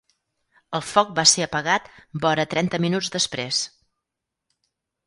[0.77, 1.91] El foc va ser apagat
[2.25, 3.63] vora trenta minuts després.